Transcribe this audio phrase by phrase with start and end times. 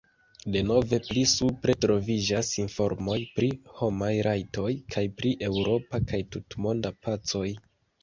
[0.53, 3.51] Denove pli supre troviĝas informoj pri
[3.83, 7.49] homaj rajtoj kaj pri eŭropa kaj tutmonda pacoj.